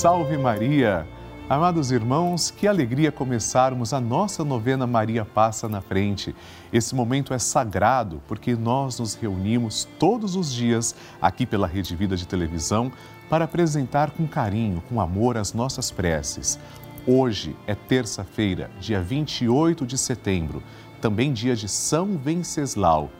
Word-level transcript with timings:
Salve 0.00 0.38
Maria! 0.38 1.06
Amados 1.46 1.92
irmãos, 1.92 2.50
que 2.50 2.66
alegria 2.66 3.12
começarmos 3.12 3.92
a 3.92 4.00
nossa 4.00 4.42
novena 4.42 4.86
Maria 4.86 5.26
Passa 5.26 5.68
na 5.68 5.82
Frente. 5.82 6.34
Esse 6.72 6.94
momento 6.94 7.34
é 7.34 7.38
sagrado 7.38 8.22
porque 8.26 8.56
nós 8.56 8.98
nos 8.98 9.14
reunimos 9.14 9.86
todos 9.98 10.36
os 10.36 10.50
dias 10.50 10.94
aqui 11.20 11.44
pela 11.44 11.66
Rede 11.66 11.94
Vida 11.94 12.16
de 12.16 12.26
Televisão 12.26 12.90
para 13.28 13.44
apresentar 13.44 14.12
com 14.12 14.26
carinho, 14.26 14.82
com 14.88 15.02
amor 15.02 15.36
as 15.36 15.52
nossas 15.52 15.90
preces. 15.90 16.58
Hoje 17.06 17.54
é 17.66 17.74
terça-feira, 17.74 18.70
dia 18.80 19.02
28 19.02 19.84
de 19.84 19.98
setembro, 19.98 20.62
também 20.98 21.30
dia 21.30 21.54
de 21.54 21.68
São 21.68 22.16
Venceslau. 22.16 23.10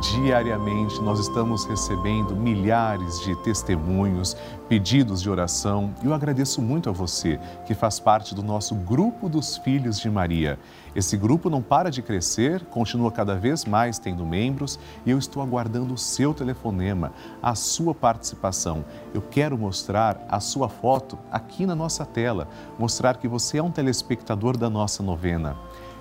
Diariamente 0.00 1.00
nós 1.02 1.18
estamos 1.18 1.64
recebendo 1.64 2.36
milhares 2.36 3.20
de 3.20 3.34
testemunhos, 3.42 4.36
pedidos 4.68 5.20
de 5.20 5.28
oração 5.28 5.92
e 6.00 6.06
eu 6.06 6.14
agradeço 6.14 6.62
muito 6.62 6.88
a 6.88 6.92
você 6.92 7.40
que 7.66 7.74
faz 7.74 7.98
parte 7.98 8.32
do 8.32 8.40
nosso 8.40 8.76
grupo 8.76 9.28
dos 9.28 9.56
Filhos 9.56 9.98
de 9.98 10.08
Maria. 10.08 10.56
Esse 10.94 11.16
grupo 11.16 11.50
não 11.50 11.60
para 11.60 11.90
de 11.90 12.00
crescer, 12.00 12.64
continua 12.66 13.10
cada 13.10 13.34
vez 13.34 13.64
mais 13.64 13.98
tendo 13.98 14.24
membros 14.24 14.78
e 15.04 15.10
eu 15.10 15.18
estou 15.18 15.42
aguardando 15.42 15.94
o 15.94 15.98
seu 15.98 16.32
telefonema, 16.32 17.12
a 17.42 17.56
sua 17.56 17.92
participação. 17.92 18.84
Eu 19.12 19.20
quero 19.20 19.58
mostrar 19.58 20.24
a 20.28 20.38
sua 20.38 20.68
foto 20.68 21.18
aqui 21.28 21.66
na 21.66 21.74
nossa 21.74 22.04
tela, 22.04 22.46
mostrar 22.78 23.16
que 23.16 23.26
você 23.26 23.58
é 23.58 23.62
um 23.62 23.70
telespectador 23.70 24.56
da 24.56 24.70
nossa 24.70 25.02
novena. 25.02 25.56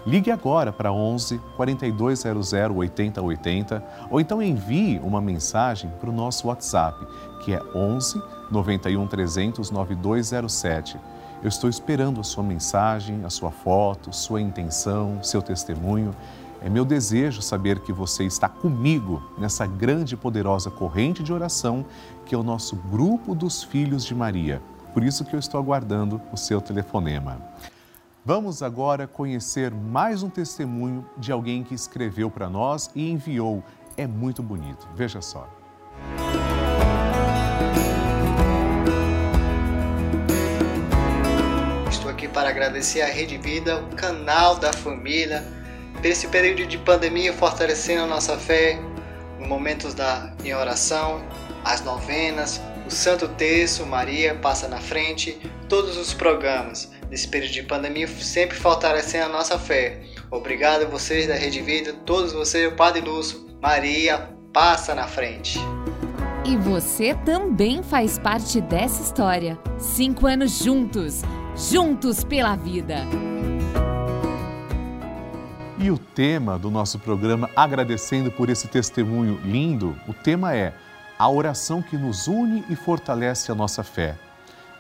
Ligue 0.07 0.31
agora 0.31 0.71
para 0.71 0.89
11 0.89 1.37
4200 1.57 2.53
8080 2.53 3.83
ou 4.09 4.21
então 4.21 4.41
envie 4.41 5.01
uma 5.03 5.19
mensagem 5.19 5.91
para 5.99 6.09
o 6.09 6.13
nosso 6.13 6.47
WhatsApp, 6.47 7.05
que 7.43 7.51
é 7.51 7.61
11 7.75 8.21
91 8.49 9.05
300 9.05 9.69
9207. 9.69 10.97
Eu 11.43 11.49
estou 11.49 11.69
esperando 11.69 12.21
a 12.21 12.23
sua 12.23 12.41
mensagem, 12.41 13.25
a 13.25 13.29
sua 13.29 13.51
foto, 13.51 14.15
sua 14.15 14.39
intenção, 14.39 15.21
seu 15.21 15.41
testemunho. 15.41 16.15
É 16.61 16.69
meu 16.69 16.85
desejo 16.85 17.41
saber 17.41 17.81
que 17.81 17.91
você 17.91 18.23
está 18.23 18.47
comigo 18.47 19.21
nessa 19.37 19.67
grande 19.67 20.13
e 20.13 20.17
poderosa 20.17 20.71
corrente 20.71 21.21
de 21.21 21.33
oração 21.33 21.85
que 22.25 22.33
é 22.33 22.37
o 22.37 22.43
nosso 22.43 22.77
grupo 22.77 23.35
dos 23.35 23.61
filhos 23.61 24.05
de 24.05 24.15
Maria. 24.15 24.61
Por 24.93 25.03
isso 25.03 25.25
que 25.25 25.35
eu 25.35 25.39
estou 25.39 25.59
aguardando 25.59 26.21
o 26.31 26.37
seu 26.37 26.61
telefonema. 26.61 27.41
Vamos 28.27 28.61
agora 28.61 29.07
conhecer 29.07 29.71
mais 29.71 30.21
um 30.21 30.29
testemunho 30.29 31.09
de 31.17 31.31
alguém 31.31 31.63
que 31.63 31.73
escreveu 31.73 32.29
para 32.29 32.49
nós 32.49 32.91
e 32.93 33.09
enviou. 33.09 33.63
É 33.95 34.05
muito 34.05 34.43
bonito. 34.43 34.85
Veja 34.93 35.21
só. 35.21 35.47
Estou 41.89 42.11
aqui 42.11 42.27
para 42.27 42.49
agradecer 42.49 43.01
a 43.01 43.05
Rede 43.05 43.37
Vida, 43.37 43.79
o 43.79 43.95
canal 43.95 44.57
da 44.57 44.73
família, 44.73 45.41
por 45.93 46.05
esse 46.05 46.27
período 46.27 46.67
de 46.67 46.77
pandemia 46.79 47.31
fortalecendo 47.31 48.03
a 48.03 48.07
nossa 48.07 48.37
fé, 48.37 48.77
nos 49.39 49.47
momentos 49.47 49.93
da 49.93 50.33
em 50.43 50.53
oração, 50.53 51.23
as 51.63 51.79
novenas, 51.79 52.59
o 52.85 52.91
Santo 52.91 53.29
Terço, 53.29 53.85
Maria 53.85 54.35
passa 54.35 54.67
na 54.67 54.81
frente, 54.81 55.39
todos 55.69 55.95
os 55.95 56.13
programas 56.13 56.96
nesse 57.09 57.27
período 57.27 57.53
de 57.53 57.63
pandemia, 57.63 58.07
sempre 58.07 58.57
fortalecendo 58.57 59.25
a 59.25 59.29
nossa 59.29 59.57
fé. 59.57 60.01
Obrigado 60.31 60.83
a 60.83 60.87
vocês 60.87 61.27
da 61.27 61.35
Rede 61.35 61.61
Vida, 61.61 61.93
todos 62.05 62.33
vocês, 62.33 62.71
o 62.71 62.75
Padre 62.75 63.01
Lúcio, 63.01 63.47
Maria, 63.61 64.29
passa 64.53 64.93
na 64.93 65.07
frente. 65.07 65.59
E 66.45 66.55
você 66.55 67.13
também 67.25 67.83
faz 67.83 68.17
parte 68.17 68.61
dessa 68.61 69.01
história. 69.01 69.59
Cinco 69.77 70.25
anos 70.25 70.59
juntos, 70.59 71.21
juntos 71.55 72.23
pela 72.23 72.55
vida. 72.55 72.99
E 75.77 75.91
o 75.91 75.97
tema 75.97 76.57
do 76.57 76.71
nosso 76.71 76.97
programa, 76.97 77.49
agradecendo 77.55 78.31
por 78.31 78.49
esse 78.49 78.67
testemunho 78.67 79.39
lindo, 79.43 79.95
o 80.07 80.13
tema 80.13 80.55
é 80.55 80.73
a 81.19 81.29
oração 81.29 81.81
que 81.81 81.97
nos 81.97 82.27
une 82.27 82.63
e 82.69 82.75
fortalece 82.75 83.51
a 83.51 83.55
nossa 83.55 83.83
fé. 83.83 84.15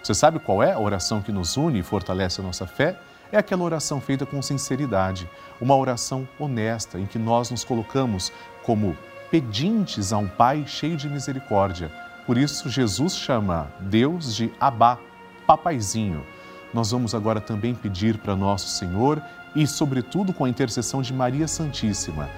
Você 0.07 0.13
sabe 0.13 0.39
qual 0.39 0.63
é 0.63 0.71
a 0.71 0.79
oração 0.79 1.21
que 1.21 1.33
nos 1.33 1.57
une 1.57 1.79
e 1.79 1.83
fortalece 1.83 2.39
a 2.39 2.43
nossa 2.43 2.65
fé? 2.65 2.97
É 3.29 3.37
aquela 3.37 3.63
oração 3.63 3.99
feita 3.99 4.25
com 4.25 4.41
sinceridade, 4.41 5.29
uma 5.59 5.75
oração 5.75 6.25
honesta 6.39 6.97
em 6.97 7.05
que 7.05 7.19
nós 7.19 7.51
nos 7.51 7.65
colocamos 7.65 8.31
como 8.63 8.95
pedintes 9.29 10.13
a 10.13 10.17
um 10.17 10.25
Pai 10.25 10.63
cheio 10.65 10.95
de 10.95 11.09
misericórdia. 11.09 11.91
Por 12.25 12.37
isso, 12.37 12.69
Jesus 12.69 13.17
chama 13.17 13.69
Deus 13.81 14.33
de 14.33 14.49
Abá, 14.61 14.97
papaizinho. 15.45 16.25
Nós 16.73 16.91
vamos 16.91 17.13
agora 17.13 17.41
também 17.41 17.75
pedir 17.75 18.17
para 18.17 18.33
nosso 18.33 18.69
Senhor 18.69 19.21
e, 19.53 19.67
sobretudo, 19.67 20.31
com 20.31 20.45
a 20.45 20.49
intercessão 20.49 21.01
de 21.01 21.13
Maria 21.13 21.49
Santíssima. 21.49 22.29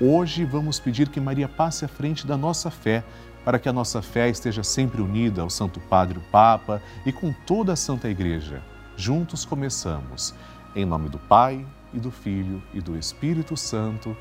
Hoje 0.00 0.44
vamos 0.44 0.80
pedir 0.80 1.08
que 1.08 1.20
Maria 1.20 1.46
passe 1.46 1.84
à 1.84 1.88
frente 1.88 2.26
da 2.26 2.36
nossa 2.36 2.68
fé, 2.68 3.04
para 3.46 3.60
que 3.60 3.68
a 3.68 3.72
nossa 3.72 4.02
fé 4.02 4.28
esteja 4.28 4.64
sempre 4.64 5.00
unida 5.00 5.40
ao 5.40 5.48
Santo 5.48 5.78
Padre, 5.78 6.18
o 6.18 6.22
Papa, 6.32 6.82
e 7.06 7.12
com 7.12 7.32
toda 7.46 7.74
a 7.74 7.76
Santa 7.76 8.08
Igreja. 8.08 8.60
Juntos 8.96 9.44
começamos. 9.44 10.34
Em 10.74 10.84
nome 10.84 11.08
do 11.08 11.16
Pai, 11.16 11.64
e 11.94 12.00
do 12.00 12.10
Filho, 12.10 12.60
e 12.74 12.80
do 12.80 12.98
Espírito 12.98 13.56
Santo. 13.56 14.16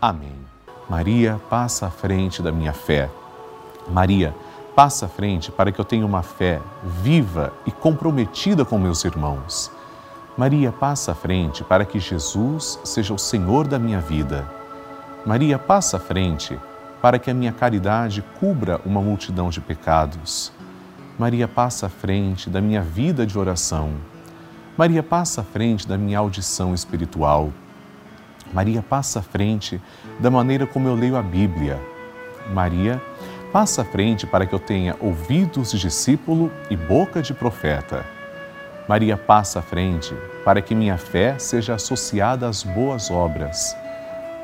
Amém. 0.00 0.32
Maria, 0.88 1.38
passa 1.50 1.88
à 1.88 1.90
frente 1.90 2.40
da 2.40 2.50
minha 2.50 2.72
fé. 2.72 3.10
Maria, 3.86 4.34
passa 4.74 5.04
à 5.04 5.08
frente 5.10 5.52
para 5.52 5.70
que 5.70 5.78
eu 5.78 5.84
tenha 5.84 6.06
uma 6.06 6.22
fé 6.22 6.58
viva 7.02 7.52
e 7.66 7.70
comprometida 7.70 8.64
com 8.64 8.78
meus 8.78 9.04
irmãos. 9.04 9.70
Maria, 10.38 10.72
passa 10.72 11.12
à 11.12 11.14
frente 11.14 11.62
para 11.62 11.84
que 11.84 12.00
Jesus 12.00 12.80
seja 12.82 13.12
o 13.12 13.18
Senhor 13.18 13.68
da 13.68 13.78
minha 13.78 14.00
vida. 14.00 14.50
Maria, 15.26 15.58
passa 15.58 15.98
à 15.98 16.00
frente 16.00 16.58
para 16.58 16.69
que 17.18 17.30
a 17.30 17.34
minha 17.34 17.52
caridade 17.52 18.22
cubra 18.38 18.80
uma 18.84 19.00
multidão 19.00 19.48
de 19.48 19.60
pecados. 19.60 20.52
Maria 21.18 21.48
passa 21.48 21.86
à 21.86 21.88
frente 21.88 22.48
da 22.48 22.60
minha 22.60 22.82
vida 22.82 23.26
de 23.26 23.38
oração. 23.38 23.92
Maria 24.76 25.02
passa 25.02 25.40
à 25.40 25.44
frente 25.44 25.86
da 25.86 25.98
minha 25.98 26.18
audição 26.18 26.74
espiritual. 26.74 27.52
Maria 28.52 28.82
passa 28.82 29.20
à 29.20 29.22
frente 29.22 29.80
da 30.18 30.30
maneira 30.30 30.66
como 30.66 30.88
eu 30.88 30.94
leio 30.94 31.16
a 31.16 31.22
Bíblia. 31.22 31.80
Maria 32.52 33.00
passa 33.52 33.82
à 33.82 33.84
frente 33.84 34.26
para 34.26 34.46
que 34.46 34.54
eu 34.54 34.58
tenha 34.58 34.96
ouvidos 35.00 35.72
de 35.72 35.78
discípulo 35.78 36.50
e 36.70 36.76
boca 36.76 37.22
de 37.22 37.34
profeta. 37.34 38.04
Maria 38.88 39.16
passa 39.16 39.60
à 39.60 39.62
frente 39.62 40.14
para 40.44 40.60
que 40.60 40.74
minha 40.74 40.98
fé 40.98 41.38
seja 41.38 41.74
associada 41.74 42.48
às 42.48 42.62
boas 42.62 43.10
obras. 43.10 43.76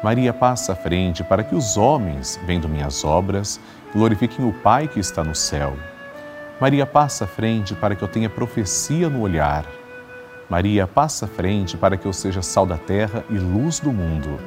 Maria 0.03 0.33
passa 0.33 0.73
à 0.73 0.77
frente 0.77 1.25
para 1.25 1.43
que 1.43 1.55
os 1.55 1.77
homens, 1.77 2.39
vendo 2.45 2.69
minhas 2.69 3.03
obras, 3.03 3.59
glorifiquem 3.95 4.47
o 4.47 4.53
Pai 4.53 4.87
que 4.89 5.01
está 5.01 5.25
no 5.25 5.35
céu. 5.35 5.75
Maria 6.61 6.87
passa 6.87 7.25
à 7.25 7.27
frente 7.27 7.75
para 7.75 7.95
que 7.95 8.03
eu 8.03 8.09
tenha 8.09 8.29
profecia 8.29 9.09
no 9.09 9.23
olhar. 9.23 9.65
Maria 10.49 10.87
passa 10.87 11.25
à 11.25 11.29
frente 11.29 11.77
para 11.77 11.97
que 11.97 12.07
eu 12.07 12.13
seja 12.13 12.43
sal 12.43 12.67
da 12.67 12.77
terra 12.77 13.25
e 13.31 13.35
luz 13.35 13.81
do 13.81 13.93
mundo. 13.93 14.39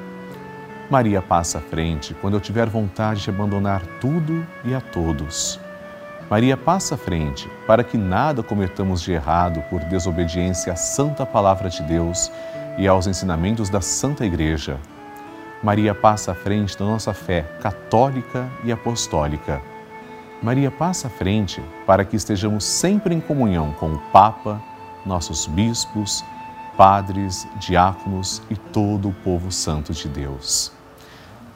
Maria 0.90 1.22
passa 1.22 1.58
à 1.58 1.62
frente 1.62 2.14
quando 2.16 2.36
eu 2.36 2.40
tiver 2.40 2.68
vontade 2.68 3.22
de 3.22 3.30
abandonar 3.30 3.82
tudo 4.00 4.46
e 4.64 4.74
a 4.74 4.82
todos. 4.82 5.60
Maria 6.30 6.56
passa 6.56 6.94
à 6.96 6.98
frente 6.98 7.50
para 7.66 7.84
que 7.84 7.98
nada 7.98 8.44
cometamos 8.44 9.02
de 9.02 9.12
errado 9.12 9.62
por 9.70 9.84
desobediência 9.86 10.74
à 10.74 10.76
santa 10.76 11.26
palavra 11.26 11.70
de 11.70 11.82
Deus 11.84 12.32
e 12.78 12.88
aos 12.88 13.08
ensinamentos 13.08 13.70
da 13.70 13.82
Santa 13.82 14.26
Igreja. 14.26 14.80
Maria 15.62 15.94
passa 15.94 16.32
à 16.32 16.36
frente 16.36 16.78
da 16.78 16.86
nossa 16.86 17.14
fé 17.14 17.42
católica 17.62 18.50
e 18.64 18.72
apostólica. 18.72 19.62
Maria 20.42 20.72
passa 20.72 21.08
à 21.08 21.10
frente 21.10 21.62
para 21.86 22.06
que 22.06 22.16
estejamos 22.16 22.64
sempre 22.64 23.14
em 23.14 23.20
comunhão 23.20 23.74
com 23.74 23.94
o 23.94 24.00
Papa, 24.14 24.62
nossos 25.06 25.48
bispos, 25.48 26.24
padres, 26.78 27.46
diáconos 27.60 28.42
e 28.50 28.56
todo 28.56 29.10
o 29.10 29.14
povo 29.14 29.52
santo 29.52 29.92
de 29.92 30.08
Deus. 30.08 30.72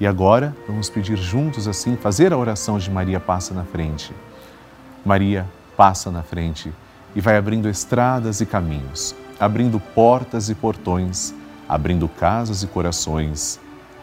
E 0.02 0.06
agora 0.06 0.54
vamos 0.68 0.90
pedir 0.90 1.16
juntos 1.16 1.66
assim, 1.66 1.96
fazer 1.96 2.34
a 2.34 2.38
oração 2.38 2.78
de 2.78 2.92
Maria 2.92 3.22
passa 3.22 3.54
na 3.54 3.64
frente. 3.64 4.14
Maria 5.06 5.48
passa 5.78 6.12
na 6.12 6.24
frente 6.24 6.74
e 7.16 7.22
vai 7.22 7.38
abrindo 7.38 7.70
estradas 7.70 8.42
e 8.42 8.46
caminhos, 8.46 9.16
abrindo 9.40 9.80
portas 9.80 10.50
e 10.50 10.56
portões, 10.56 11.34
abrindo 11.70 12.10
casas 12.10 12.64
e 12.64 12.68
corações 12.68 13.62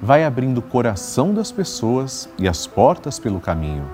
Vai 0.00 0.24
abrindo 0.24 0.58
o 0.58 0.62
coração 0.62 1.34
das 1.34 1.50
pessoas 1.50 2.28
e 2.38 2.46
as 2.46 2.68
portas 2.68 3.18
pelo 3.18 3.40
caminho. 3.40 3.84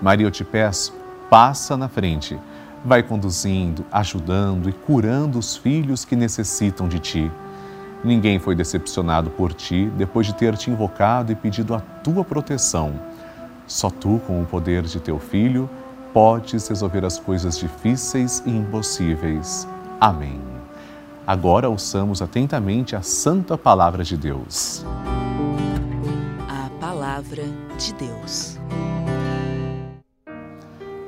Maria, 0.00 0.26
eu 0.26 0.30
te 0.30 0.44
peço, 0.44 0.94
passa 1.28 1.76
na 1.76 1.88
frente. 1.88 2.38
Vai 2.84 3.02
conduzindo, 3.02 3.84
ajudando 3.90 4.68
e 4.68 4.72
curando 4.72 5.38
os 5.38 5.56
filhos 5.56 6.04
que 6.04 6.14
necessitam 6.14 6.86
de 6.86 7.00
ti. 7.00 7.30
Ninguém 8.04 8.38
foi 8.38 8.54
decepcionado 8.54 9.30
por 9.30 9.52
ti 9.52 9.90
depois 9.96 10.26
de 10.26 10.34
ter 10.34 10.56
te 10.56 10.70
invocado 10.70 11.32
e 11.32 11.34
pedido 11.34 11.74
a 11.74 11.80
tua 11.80 12.24
proteção. 12.24 12.94
Só 13.66 13.90
tu, 13.90 14.20
com 14.26 14.42
o 14.42 14.46
poder 14.46 14.82
de 14.82 15.00
teu 15.00 15.18
Filho, 15.18 15.68
podes 16.12 16.68
resolver 16.68 17.04
as 17.04 17.18
coisas 17.18 17.58
difíceis 17.58 18.42
e 18.46 18.50
impossíveis. 18.50 19.66
Amém. 20.00 20.40
Agora 21.26 21.68
ouçamos 21.68 22.20
atentamente 22.20 22.94
a 22.94 23.02
Santa 23.02 23.56
Palavra 23.56 24.04
de 24.04 24.16
Deus. 24.16 24.84
Palavra 27.22 27.44
de 27.78 27.94
Deus. 27.94 28.58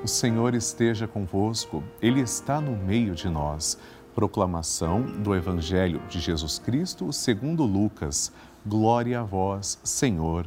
O 0.03 0.07
Senhor 0.07 0.55
esteja 0.55 1.09
convosco, 1.09 1.83
Ele 2.01 2.21
está 2.21 2.61
no 2.61 2.77
meio 2.77 3.17
de 3.17 3.29
nós. 3.29 3.77
Proclamação 4.15 5.03
do 5.03 5.35
Evangelho 5.35 6.01
de 6.09 6.21
Jesus 6.21 6.61
Cristo 6.61 7.13
segundo 7.13 7.65
Lucas. 7.65 8.33
Glória 8.65 9.21
a 9.21 9.23
vós, 9.25 9.81
Senhor. 9.83 10.47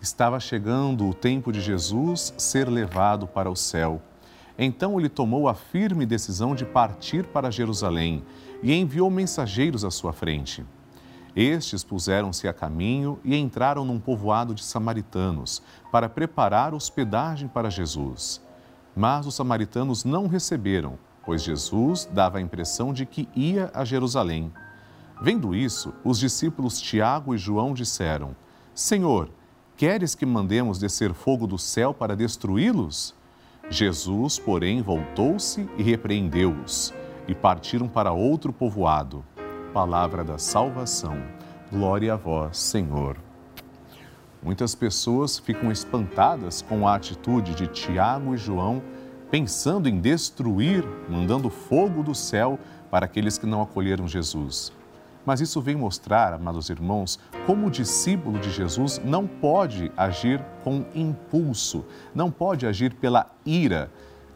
Estava 0.00 0.38
chegando 0.38 1.08
o 1.08 1.14
tempo 1.14 1.50
de 1.50 1.60
Jesus 1.60 2.32
ser 2.38 2.68
levado 2.68 3.26
para 3.26 3.50
o 3.50 3.56
céu. 3.56 4.00
Então 4.56 5.00
ele 5.00 5.08
tomou 5.08 5.48
a 5.48 5.54
firme 5.54 6.06
decisão 6.06 6.54
de 6.54 6.64
partir 6.64 7.24
para 7.24 7.50
Jerusalém 7.50 8.22
e 8.62 8.72
enviou 8.72 9.10
mensageiros 9.10 9.84
à 9.84 9.90
sua 9.90 10.12
frente. 10.12 10.64
Estes 11.34 11.82
puseram-se 11.82 12.46
a 12.46 12.52
caminho 12.52 13.18
e 13.24 13.36
entraram 13.36 13.84
num 13.84 13.98
povoado 13.98 14.54
de 14.54 14.64
samaritanos 14.64 15.62
para 15.90 16.08
preparar 16.08 16.74
hospedagem 16.74 17.48
para 17.48 17.70
Jesus. 17.70 18.40
Mas 18.96 19.26
os 19.26 19.34
samaritanos 19.34 20.04
não 20.04 20.28
receberam 20.28 20.98
pois 21.24 21.42
Jesus 21.42 22.08
dava 22.12 22.38
a 22.38 22.40
impressão 22.40 22.92
de 22.92 23.06
que 23.06 23.28
ia 23.34 23.70
a 23.74 23.84
Jerusalém. 23.84 24.52
Vendo 25.20 25.54
isso, 25.54 25.92
os 26.04 26.18
discípulos 26.18 26.80
Tiago 26.80 27.34
e 27.34 27.38
João 27.38 27.72
disseram: 27.72 28.36
Senhor, 28.74 29.30
queres 29.76 30.14
que 30.14 30.26
mandemos 30.26 30.78
descer 30.78 31.12
fogo 31.14 31.46
do 31.46 31.58
céu 31.58 31.94
para 31.94 32.16
destruí-los? 32.16 33.14
Jesus, 33.70 34.38
porém, 34.38 34.82
voltou-se 34.82 35.66
e 35.78 35.82
repreendeu-os, 35.82 36.92
e 37.26 37.34
partiram 37.34 37.88
para 37.88 38.12
outro 38.12 38.52
povoado. 38.52 39.24
Palavra 39.74 40.22
da 40.22 40.38
salvação. 40.38 41.20
Glória 41.68 42.12
a 42.12 42.16
vós, 42.16 42.56
Senhor. 42.58 43.16
Muitas 44.40 44.72
pessoas 44.72 45.36
ficam 45.36 45.72
espantadas 45.72 46.62
com 46.62 46.86
a 46.86 46.94
atitude 46.94 47.56
de 47.56 47.66
Tiago 47.66 48.36
e 48.36 48.38
João 48.38 48.80
pensando 49.32 49.88
em 49.88 49.98
destruir, 49.98 50.84
mandando 51.08 51.50
fogo 51.50 52.04
do 52.04 52.14
céu 52.14 52.56
para 52.88 53.06
aqueles 53.06 53.36
que 53.36 53.46
não 53.46 53.60
acolheram 53.62 54.06
Jesus. 54.06 54.72
Mas 55.26 55.40
isso 55.40 55.60
vem 55.60 55.74
mostrar, 55.74 56.32
amados 56.32 56.70
irmãos, 56.70 57.18
como 57.44 57.66
o 57.66 57.70
discípulo 57.70 58.38
de 58.38 58.52
Jesus 58.52 59.00
não 59.04 59.26
pode 59.26 59.90
agir 59.96 60.40
com 60.62 60.84
impulso, 60.94 61.84
não 62.14 62.30
pode 62.30 62.64
agir 62.64 62.94
pela 62.94 63.28
ira. 63.44 63.90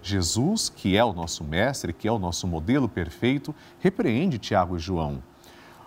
Jesus, 0.08 0.68
que 0.68 0.96
é 0.96 1.04
o 1.04 1.12
nosso 1.12 1.44
mestre, 1.44 1.92
que 1.92 2.08
é 2.08 2.12
o 2.12 2.18
nosso 2.18 2.46
modelo 2.46 2.88
perfeito, 2.88 3.54
repreende 3.78 4.38
Tiago 4.38 4.76
e 4.76 4.78
João. 4.78 5.22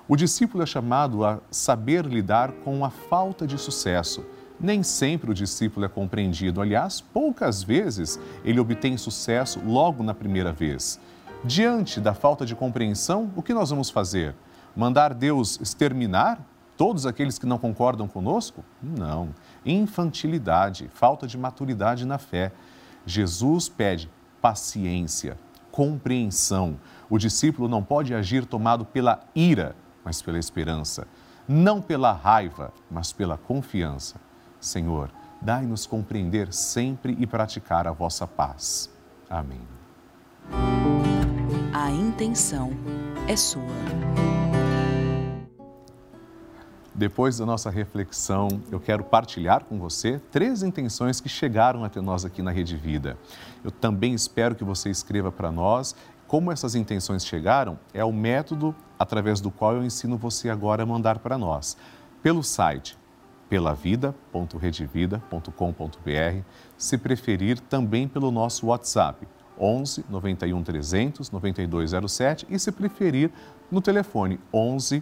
O 0.07 0.15
discípulo 0.15 0.63
é 0.63 0.65
chamado 0.65 1.25
a 1.25 1.39
saber 1.49 2.05
lidar 2.05 2.51
com 2.63 2.83
a 2.83 2.89
falta 2.89 3.47
de 3.47 3.57
sucesso 3.57 4.23
nem 4.61 4.83
sempre 4.83 5.31
o 5.31 5.33
discípulo 5.33 5.85
é 5.85 5.89
compreendido. 5.89 6.61
Aliás, 6.61 7.01
poucas 7.01 7.63
vezes 7.63 8.19
ele 8.45 8.59
obtém 8.59 8.95
sucesso 8.95 9.59
logo 9.65 10.03
na 10.03 10.13
primeira 10.13 10.53
vez. 10.53 10.99
Diante 11.43 11.99
da 11.99 12.13
falta 12.13 12.45
de 12.45 12.55
compreensão, 12.55 13.31
o 13.35 13.41
que 13.41 13.53
nós 13.53 13.71
vamos 13.71 13.89
fazer? 13.89 14.35
Mandar 14.75 15.13
Deus 15.13 15.59
exterminar 15.59 16.39
todos 16.77 17.05
aqueles 17.05 17.39
que 17.39 17.45
não 17.45 17.57
concordam 17.57 18.07
conosco? 18.07 18.63
Não. 18.81 19.29
Infantilidade, 19.65 20.87
falta 20.93 21.25
de 21.25 21.37
maturidade 21.37 22.05
na 22.05 22.19
fé. 22.19 22.51
Jesus 23.05 23.69
pede 23.69 24.09
paciência, 24.41 25.37
compreensão. 25.71 26.79
O 27.09 27.17
discípulo 27.17 27.67
não 27.67 27.83
pode 27.83 28.13
agir 28.13 28.45
tomado 28.45 28.85
pela 28.85 29.21
ira, 29.35 29.75
mas 30.03 30.21
pela 30.21 30.39
esperança. 30.39 31.07
Não 31.47 31.81
pela 31.81 32.11
raiva, 32.11 32.73
mas 32.89 33.11
pela 33.11 33.37
confiança. 33.37 34.19
Senhor, 34.59 35.11
dai-nos 35.41 35.85
compreender 35.85 36.53
sempre 36.53 37.15
e 37.19 37.25
praticar 37.25 37.87
a 37.87 37.91
vossa 37.91 38.27
paz. 38.27 38.89
Amém. 39.29 39.61
A 41.73 41.89
intenção 41.89 42.71
é 43.27 43.35
sua. 43.35 44.40
Depois 47.01 47.37
da 47.39 47.45
nossa 47.47 47.71
reflexão, 47.71 48.61
eu 48.71 48.79
quero 48.79 49.03
partilhar 49.03 49.65
com 49.65 49.79
você 49.79 50.21
três 50.31 50.61
intenções 50.61 51.19
que 51.19 51.27
chegaram 51.27 51.83
até 51.83 51.99
nós 51.99 52.23
aqui 52.23 52.43
na 52.43 52.51
Rede 52.51 52.77
Vida. 52.77 53.17
Eu 53.63 53.71
também 53.71 54.13
espero 54.13 54.53
que 54.53 54.63
você 54.63 54.91
escreva 54.91 55.31
para 55.31 55.51
nós 55.51 55.95
como 56.27 56.51
essas 56.51 56.75
intenções 56.75 57.25
chegaram, 57.25 57.79
é 57.91 58.05
o 58.05 58.13
método 58.13 58.75
através 58.99 59.41
do 59.41 59.49
qual 59.49 59.73
eu 59.73 59.83
ensino 59.83 60.15
você 60.15 60.47
agora 60.47 60.83
a 60.83 60.85
mandar 60.85 61.17
para 61.17 61.39
nós. 61.39 61.75
Pelo 62.21 62.43
site 62.43 62.95
pelavida.redevida.com.br, 63.49 66.43
se 66.77 66.99
preferir 66.99 67.59
também 67.61 68.07
pelo 68.07 68.29
nosso 68.29 68.67
WhatsApp 68.67 69.27
11 69.59 70.05
91 70.07 70.61
300 70.61 71.31
9207 71.31 72.45
e 72.47 72.59
se 72.59 72.71
preferir 72.71 73.31
no 73.71 73.81
telefone 73.81 74.39
11 74.53 75.01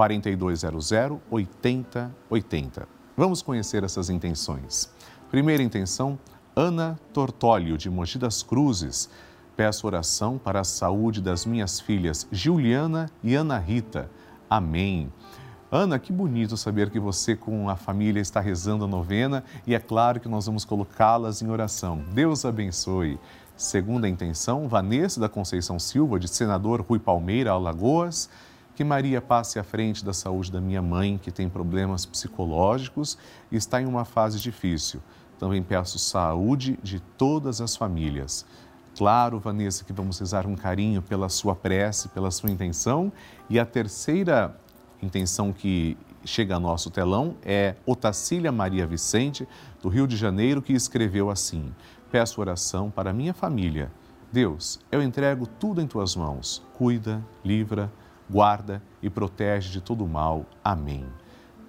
4200 0.00 1.20
8080. 1.30 2.88
Vamos 3.14 3.42
conhecer 3.42 3.84
essas 3.84 4.08
intenções. 4.08 4.90
Primeira 5.30 5.62
intenção, 5.62 6.18
Ana 6.56 6.98
Tortólio, 7.12 7.76
de 7.76 7.90
Mogi 7.90 8.18
das 8.18 8.42
Cruzes. 8.42 9.10
Peço 9.54 9.86
oração 9.86 10.38
para 10.38 10.60
a 10.60 10.64
saúde 10.64 11.20
das 11.20 11.44
minhas 11.44 11.80
filhas 11.80 12.26
Juliana 12.32 13.10
e 13.22 13.34
Ana 13.34 13.58
Rita. 13.58 14.10
Amém. 14.48 15.12
Ana, 15.70 15.98
que 15.98 16.14
bonito 16.14 16.56
saber 16.56 16.88
que 16.88 16.98
você 16.98 17.36
com 17.36 17.68
a 17.68 17.76
família 17.76 18.20
está 18.20 18.40
rezando 18.40 18.86
a 18.86 18.88
novena 18.88 19.44
e 19.66 19.74
é 19.74 19.78
claro 19.78 20.18
que 20.18 20.30
nós 20.30 20.46
vamos 20.46 20.64
colocá-las 20.64 21.42
em 21.42 21.50
oração. 21.50 22.02
Deus 22.14 22.46
abençoe. 22.46 23.20
Segunda 23.54 24.08
intenção, 24.08 24.66
Vanessa 24.66 25.20
da 25.20 25.28
Conceição 25.28 25.78
Silva, 25.78 26.18
de 26.18 26.26
senador 26.26 26.80
Rui 26.80 26.98
Palmeira, 26.98 27.50
Alagoas. 27.50 28.30
Que 28.80 28.84
Maria 28.84 29.20
passe 29.20 29.58
à 29.58 29.62
frente 29.62 30.02
da 30.02 30.14
saúde 30.14 30.50
da 30.50 30.58
minha 30.58 30.80
mãe, 30.80 31.18
que 31.22 31.30
tem 31.30 31.50
problemas 31.50 32.06
psicológicos 32.06 33.18
e 33.52 33.56
está 33.56 33.82
em 33.82 33.84
uma 33.84 34.06
fase 34.06 34.40
difícil. 34.40 35.02
Também 35.38 35.62
peço 35.62 35.98
saúde 35.98 36.78
de 36.82 36.98
todas 36.98 37.60
as 37.60 37.76
famílias. 37.76 38.46
Claro, 38.96 39.38
Vanessa, 39.38 39.84
que 39.84 39.92
vamos 39.92 40.18
rezar 40.18 40.46
um 40.46 40.56
carinho 40.56 41.02
pela 41.02 41.28
sua 41.28 41.54
prece, 41.54 42.08
pela 42.08 42.30
sua 42.30 42.50
intenção. 42.50 43.12
E 43.50 43.60
a 43.60 43.66
terceira 43.66 44.58
intenção 45.02 45.52
que 45.52 45.94
chega 46.24 46.54
ao 46.54 46.60
nosso 46.60 46.90
telão 46.90 47.36
é 47.44 47.74
Otacília 47.84 48.50
Maria 48.50 48.86
Vicente, 48.86 49.46
do 49.82 49.90
Rio 49.90 50.06
de 50.06 50.16
Janeiro, 50.16 50.62
que 50.62 50.72
escreveu 50.72 51.28
assim: 51.28 51.70
Peço 52.10 52.40
oração 52.40 52.90
para 52.90 53.12
minha 53.12 53.34
família. 53.34 53.92
Deus, 54.32 54.80
eu 54.90 55.02
entrego 55.02 55.46
tudo 55.46 55.82
em 55.82 55.86
tuas 55.86 56.16
mãos. 56.16 56.62
Cuida, 56.78 57.22
livra, 57.44 57.92
guarda 58.30 58.82
e 59.02 59.10
protege 59.10 59.70
de 59.70 59.80
todo 59.80 60.06
mal. 60.06 60.46
Amém. 60.62 61.04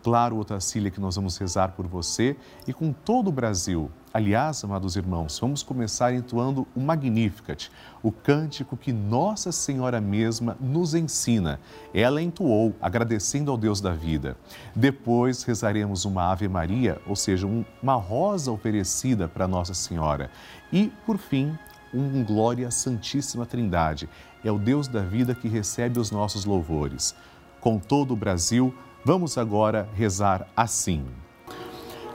Claro, 0.03 0.37
Otacília, 0.37 0.89
que 0.89 0.99
nós 0.99 1.15
vamos 1.15 1.37
rezar 1.37 1.73
por 1.73 1.85
você 1.85 2.35
e 2.67 2.73
com 2.73 2.91
todo 2.91 3.27
o 3.27 3.31
Brasil. 3.31 3.91
Aliás, 4.11 4.63
amados 4.63 4.95
irmãos, 4.95 5.39
vamos 5.39 5.61
começar 5.63 6.13
entoando 6.13 6.67
o 6.75 6.81
Magnificat, 6.81 7.71
o 8.01 8.11
cântico 8.11 8.75
que 8.75 8.91
Nossa 8.91 9.51
Senhora 9.51 10.01
mesma 10.01 10.57
nos 10.59 10.95
ensina. 10.95 11.59
Ela 11.93 12.21
entoou, 12.21 12.75
agradecendo 12.81 13.51
ao 13.51 13.57
Deus 13.57 13.79
da 13.79 13.93
vida. 13.93 14.35
Depois 14.75 15.43
rezaremos 15.43 16.03
uma 16.03 16.31
Ave 16.31 16.49
Maria, 16.49 16.99
ou 17.07 17.15
seja, 17.15 17.47
uma 17.81 17.95
rosa 17.95 18.51
oferecida 18.51 19.27
para 19.27 19.47
Nossa 19.47 19.73
Senhora. 19.73 20.31
E, 20.73 20.91
por 21.05 21.17
fim, 21.17 21.57
um 21.93 22.23
Glória 22.23 22.67
à 22.67 22.71
Santíssima 22.71 23.45
Trindade. 23.45 24.09
É 24.43 24.51
o 24.51 24.57
Deus 24.57 24.87
da 24.87 25.01
vida 25.01 25.35
que 25.35 25.47
recebe 25.47 25.99
os 25.99 26.11
nossos 26.11 26.45
louvores. 26.45 27.15
Com 27.59 27.77
todo 27.77 28.13
o 28.13 28.17
Brasil, 28.17 28.73
Vamos 29.03 29.35
agora 29.35 29.89
rezar 29.95 30.47
assim. 30.55 31.03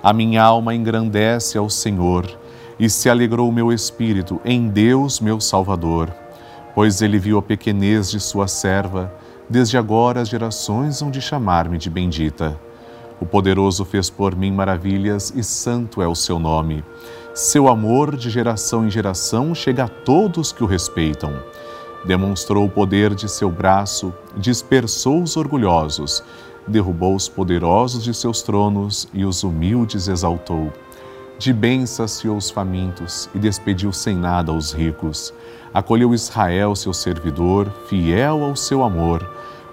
A 0.00 0.12
minha 0.12 0.40
alma 0.40 0.72
engrandece 0.72 1.58
ao 1.58 1.68
Senhor 1.68 2.38
e 2.78 2.88
se 2.88 3.10
alegrou 3.10 3.48
o 3.48 3.52
meu 3.52 3.72
espírito 3.72 4.40
em 4.44 4.68
Deus, 4.68 5.18
meu 5.18 5.40
Salvador, 5.40 6.14
pois 6.76 7.02
ele 7.02 7.18
viu 7.18 7.38
a 7.38 7.42
pequenez 7.42 8.08
de 8.08 8.20
sua 8.20 8.46
serva. 8.46 9.12
Desde 9.50 9.76
agora 9.76 10.20
as 10.20 10.28
gerações 10.28 11.02
hão 11.02 11.10
de 11.10 11.20
chamar-me 11.20 11.76
de 11.76 11.90
bendita. 11.90 12.56
O 13.20 13.24
poderoso 13.24 13.84
fez 13.84 14.10
por 14.10 14.36
mim 14.36 14.52
maravilhas 14.52 15.32
e 15.34 15.42
santo 15.42 16.02
é 16.02 16.08
o 16.08 16.14
seu 16.14 16.38
nome. 16.38 16.84
Seu 17.34 17.68
amor 17.68 18.16
de 18.16 18.28
geração 18.28 18.86
em 18.86 18.90
geração 18.90 19.54
chega 19.54 19.84
a 19.84 19.88
todos 19.88 20.52
que 20.52 20.62
o 20.62 20.66
respeitam. 20.66 21.42
Demonstrou 22.04 22.66
o 22.66 22.70
poder 22.70 23.14
de 23.14 23.28
seu 23.28 23.50
braço, 23.50 24.12
dispersou 24.36 25.22
os 25.22 25.36
orgulhosos, 25.36 26.22
derrubou 26.66 27.14
os 27.14 27.28
poderosos 27.28 28.04
de 28.04 28.12
seus 28.12 28.42
tronos 28.42 29.08
e 29.14 29.24
os 29.24 29.42
humildes 29.42 30.08
exaltou. 30.08 30.72
De 31.38 31.52
bem 31.52 31.84
saciou 31.84 32.36
os 32.36 32.50
famintos 32.50 33.28
e 33.34 33.38
despediu 33.38 33.92
sem 33.92 34.16
nada 34.16 34.52
os 34.52 34.72
ricos. 34.72 35.32
Acolheu 35.72 36.14
Israel, 36.14 36.74
seu 36.74 36.94
servidor, 36.94 37.70
fiel 37.88 38.42
ao 38.42 38.56
seu 38.56 38.82
amor, 38.82 39.28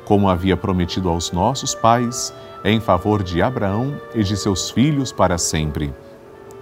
como 0.05 0.29
havia 0.29 0.57
prometido 0.57 1.09
aos 1.09 1.31
nossos 1.31 1.73
pais, 1.73 2.33
em 2.63 2.79
favor 2.79 3.23
de 3.23 3.41
Abraão 3.41 3.99
e 4.13 4.23
de 4.23 4.37
seus 4.37 4.69
filhos 4.69 5.11
para 5.11 5.37
sempre. 5.37 5.93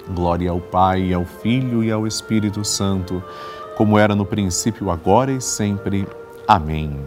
Glória 0.10 0.50
ao 0.52 0.60
Pai, 0.60 1.14
ao 1.14 1.26
Filho 1.26 1.84
e 1.84 1.92
ao 1.92 2.08
Espírito 2.08 2.66
Santo, 2.66 3.24
como 3.78 3.98
era 3.98 4.16
no 4.16 4.26
princípio, 4.26 4.90
agora 4.90 5.32
e 5.32 5.42
sempre. 5.42 6.08
Amém. 6.48 7.00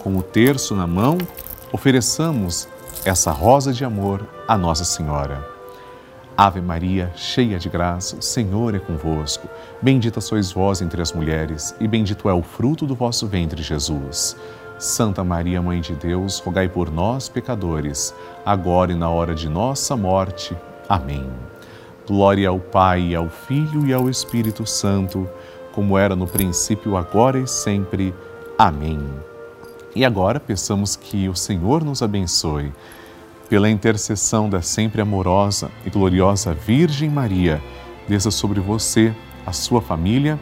Com 0.00 0.16
o 0.16 0.22
terço 0.22 0.74
na 0.74 0.86
mão, 0.86 1.18
ofereçamos 1.72 2.68
essa 3.04 3.30
rosa 3.30 3.72
de 3.72 3.84
amor 3.84 4.26
à 4.46 4.56
Nossa 4.56 4.84
Senhora. 4.84 5.56
Ave 6.36 6.60
Maria, 6.60 7.10
cheia 7.16 7.58
de 7.58 7.68
graça, 7.68 8.16
o 8.16 8.22
Senhor 8.22 8.74
é 8.74 8.78
convosco. 8.78 9.48
Bendita 9.80 10.20
sois 10.20 10.52
vós 10.52 10.82
entre 10.82 11.00
as 11.00 11.12
mulheres, 11.12 11.74
e 11.80 11.88
bendito 11.88 12.28
é 12.28 12.34
o 12.34 12.42
fruto 12.42 12.84
do 12.84 12.94
vosso 12.94 13.26
ventre, 13.26 13.62
Jesus. 13.62 14.36
Santa 14.78 15.24
Maria, 15.24 15.62
Mãe 15.62 15.80
de 15.80 15.94
Deus, 15.94 16.38
rogai 16.38 16.68
por 16.68 16.90
nós, 16.92 17.30
pecadores, 17.30 18.14
agora 18.44 18.92
e 18.92 18.94
na 18.94 19.08
hora 19.08 19.34
de 19.34 19.48
nossa 19.48 19.96
morte. 19.96 20.54
Amém. 20.86 21.26
Glória 22.06 22.50
ao 22.50 22.60
Pai, 22.60 23.14
ao 23.14 23.30
Filho 23.30 23.86
e 23.86 23.94
ao 23.94 24.10
Espírito 24.10 24.66
Santo, 24.66 25.28
como 25.72 25.96
era 25.96 26.14
no 26.14 26.26
princípio, 26.26 26.96
agora 26.96 27.38
e 27.38 27.46
sempre. 27.46 28.14
Amém. 28.58 29.00
E 29.94 30.04
agora 30.04 30.38
peçamos 30.38 30.94
que 30.94 31.26
o 31.26 31.34
Senhor 31.34 31.82
nos 31.82 32.02
abençoe. 32.02 32.70
Pela 33.48 33.70
intercessão 33.70 34.50
da 34.50 34.60
sempre 34.60 35.00
amorosa 35.00 35.70
e 35.86 35.90
gloriosa 35.90 36.52
Virgem 36.52 37.08
Maria, 37.08 37.62
desça 38.06 38.30
sobre 38.30 38.60
você, 38.60 39.14
a 39.46 39.52
sua 39.52 39.80
família, 39.80 40.38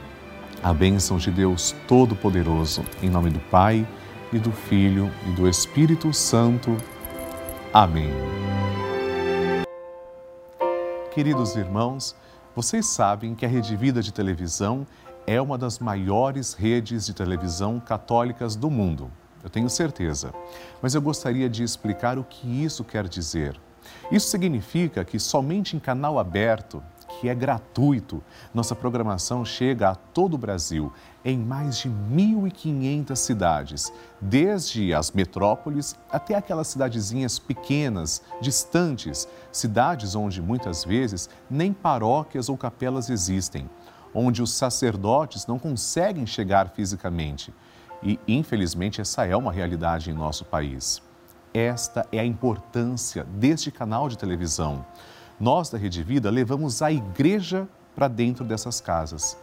a 0.60 0.72
bênção 0.72 1.18
de 1.18 1.30
Deus 1.30 1.74
Todo-Poderoso, 1.86 2.82
em 3.00 3.08
nome 3.08 3.30
do 3.30 3.38
Pai 3.38 3.86
e 4.34 4.38
do 4.40 4.50
Filho 4.50 5.12
e 5.28 5.30
do 5.30 5.48
Espírito 5.48 6.12
Santo. 6.12 6.76
Amém. 7.72 8.10
Queridos 11.12 11.54
irmãos, 11.54 12.16
vocês 12.52 12.86
sabem 12.86 13.32
que 13.36 13.46
a 13.46 13.48
Rede 13.48 13.76
Vida 13.76 14.02
de 14.02 14.12
Televisão 14.12 14.84
é 15.24 15.40
uma 15.40 15.56
das 15.56 15.78
maiores 15.78 16.52
redes 16.52 17.06
de 17.06 17.14
televisão 17.14 17.78
católicas 17.78 18.56
do 18.56 18.68
mundo. 18.68 19.08
Eu 19.40 19.48
tenho 19.48 19.70
certeza. 19.70 20.34
Mas 20.82 20.96
eu 20.96 21.00
gostaria 21.00 21.48
de 21.48 21.62
explicar 21.62 22.18
o 22.18 22.24
que 22.24 22.64
isso 22.64 22.82
quer 22.82 23.06
dizer. 23.06 23.56
Isso 24.10 24.28
significa 24.28 25.04
que 25.04 25.20
somente 25.20 25.76
em 25.76 25.78
canal 25.78 26.18
aberto, 26.18 26.82
que 27.20 27.28
é 27.28 27.34
gratuito, 27.34 28.22
nossa 28.52 28.74
programação 28.74 29.44
chega 29.44 29.90
a 29.90 29.94
todo 29.94 30.34
o 30.34 30.38
Brasil, 30.38 30.92
em 31.24 31.38
mais 31.38 31.78
de 31.78 31.88
1.500 31.88 33.16
cidades, 33.16 33.92
desde 34.20 34.92
as 34.92 35.10
metrópoles 35.10 35.96
até 36.10 36.34
aquelas 36.34 36.68
cidadezinhas 36.68 37.38
pequenas, 37.38 38.22
distantes, 38.40 39.28
cidades 39.50 40.14
onde 40.14 40.42
muitas 40.42 40.84
vezes 40.84 41.30
nem 41.48 41.72
paróquias 41.72 42.48
ou 42.48 42.56
capelas 42.56 43.08
existem, 43.08 43.68
onde 44.14 44.42
os 44.42 44.52
sacerdotes 44.52 45.46
não 45.46 45.58
conseguem 45.58 46.26
chegar 46.26 46.68
fisicamente. 46.68 47.52
E, 48.02 48.20
infelizmente, 48.28 49.00
essa 49.00 49.24
é 49.24 49.34
uma 49.34 49.50
realidade 49.50 50.10
em 50.10 50.14
nosso 50.14 50.44
país. 50.44 51.02
Esta 51.54 52.06
é 52.12 52.18
a 52.18 52.24
importância 52.24 53.24
deste 53.24 53.70
canal 53.70 54.08
de 54.08 54.18
televisão. 54.18 54.84
Nós 55.38 55.68
da 55.68 55.76
Rede 55.76 56.02
Vida 56.02 56.30
levamos 56.30 56.80
a 56.80 56.92
igreja 56.92 57.68
para 57.94 58.06
dentro 58.06 58.44
dessas 58.44 58.80
casas. 58.80 59.36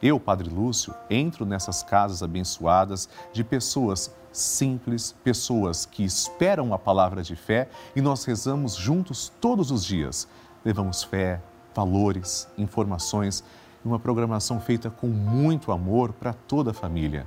Eu, 0.00 0.20
Padre 0.20 0.48
Lúcio, 0.48 0.94
entro 1.08 1.46
nessas 1.46 1.82
casas 1.82 2.22
abençoadas 2.22 3.08
de 3.32 3.42
pessoas 3.42 4.14
simples, 4.30 5.16
pessoas 5.24 5.86
que 5.86 6.04
esperam 6.04 6.72
a 6.74 6.78
palavra 6.78 7.22
de 7.22 7.34
fé 7.34 7.68
e 7.96 8.00
nós 8.00 8.24
rezamos 8.24 8.74
juntos 8.74 9.32
todos 9.40 9.70
os 9.70 9.84
dias. 9.84 10.28
Levamos 10.64 11.02
fé, 11.02 11.40
valores, 11.74 12.46
informações 12.58 13.42
e 13.82 13.88
uma 13.88 13.98
programação 13.98 14.60
feita 14.60 14.90
com 14.90 15.06
muito 15.06 15.72
amor 15.72 16.12
para 16.12 16.34
toda 16.34 16.72
a 16.72 16.74
família. 16.74 17.26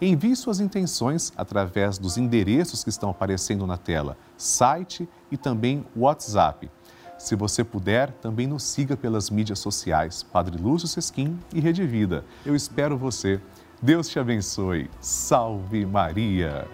Envie 0.00 0.34
suas 0.34 0.58
intenções 0.58 1.32
através 1.36 1.96
dos 1.96 2.18
endereços 2.18 2.82
que 2.82 2.90
estão 2.90 3.08
aparecendo 3.08 3.68
na 3.68 3.76
tela, 3.76 4.16
site 4.36 5.08
e 5.30 5.36
também 5.36 5.86
WhatsApp. 5.94 6.68
Se 7.16 7.36
você 7.36 7.62
puder, 7.62 8.10
também 8.14 8.48
nos 8.48 8.64
siga 8.64 8.96
pelas 8.96 9.30
mídias 9.30 9.60
sociais, 9.60 10.24
Padre 10.24 10.60
Lúcio 10.60 10.88
Sesquim 10.88 11.38
e 11.54 11.60
Rede 11.60 11.86
Vida. 11.86 12.24
Eu 12.44 12.56
espero 12.56 12.98
você. 12.98 13.40
Deus 13.84 14.08
te 14.08 14.18
abençoe. 14.18 14.88
Salve 14.98 15.84
Maria! 15.84 16.66